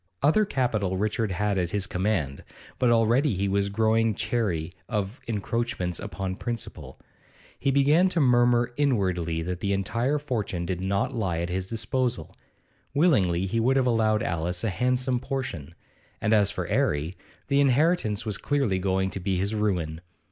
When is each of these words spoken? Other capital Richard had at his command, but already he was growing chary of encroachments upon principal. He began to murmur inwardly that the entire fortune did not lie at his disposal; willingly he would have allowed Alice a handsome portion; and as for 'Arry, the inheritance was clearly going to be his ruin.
Other 0.23 0.45
capital 0.45 0.97
Richard 0.97 1.29
had 1.29 1.59
at 1.59 1.69
his 1.69 1.85
command, 1.85 2.43
but 2.79 2.89
already 2.89 3.35
he 3.35 3.47
was 3.47 3.69
growing 3.69 4.15
chary 4.15 4.73
of 4.89 5.21
encroachments 5.27 5.99
upon 5.99 6.37
principal. 6.37 6.99
He 7.59 7.69
began 7.69 8.09
to 8.09 8.19
murmur 8.19 8.73
inwardly 8.77 9.43
that 9.43 9.59
the 9.59 9.73
entire 9.73 10.17
fortune 10.17 10.65
did 10.65 10.81
not 10.81 11.13
lie 11.13 11.37
at 11.37 11.51
his 11.51 11.67
disposal; 11.67 12.35
willingly 12.95 13.45
he 13.45 13.59
would 13.59 13.75
have 13.77 13.85
allowed 13.85 14.23
Alice 14.23 14.63
a 14.63 14.71
handsome 14.71 15.19
portion; 15.19 15.75
and 16.19 16.33
as 16.33 16.49
for 16.49 16.65
'Arry, 16.67 17.15
the 17.47 17.61
inheritance 17.61 18.25
was 18.25 18.39
clearly 18.39 18.79
going 18.79 19.11
to 19.11 19.19
be 19.19 19.37
his 19.37 19.53
ruin. 19.53 20.01